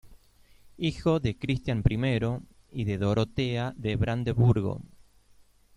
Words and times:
Hijo 0.79 1.19
de 1.19 1.37
Cristián 1.37 1.83
I 1.87 2.01
y 2.71 2.85
de 2.85 2.97
Dorotea 2.97 3.75
de 3.77 3.95
Brandeburgo. 3.97 4.81